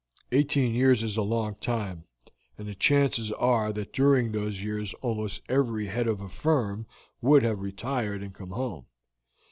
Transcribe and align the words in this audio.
Eighteen 0.31 0.73
years 0.73 1.03
is 1.03 1.15
a 1.15 1.21
long 1.21 1.57
time, 1.61 2.05
and 2.57 2.67
the 2.67 2.73
chances 2.73 3.31
are 3.33 3.71
that 3.71 3.93
during 3.93 4.31
those 4.31 4.63
years 4.63 4.95
almost 5.03 5.43
every 5.47 5.85
head 5.85 6.07
of 6.07 6.21
a 6.21 6.27
firm 6.27 6.87
would 7.21 7.43
have 7.43 7.59
retired 7.61 8.23
and 8.23 8.33
come 8.33 8.49
home. 8.49 8.87